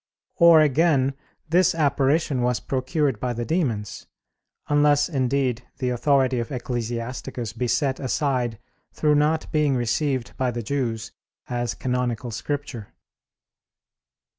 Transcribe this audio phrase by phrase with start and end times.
[0.37, 1.13] Or, again,
[1.47, 4.07] this apparition was procured by the demons;
[4.67, 8.57] unless, indeed, the authority of Ecclesiasticus be set aside
[8.93, 11.11] through not being received by the Jews
[11.47, 12.95] as canonical Scripture.